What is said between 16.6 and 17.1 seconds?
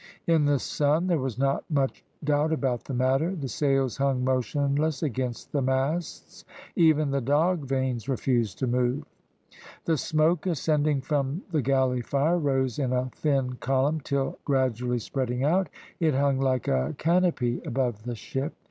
a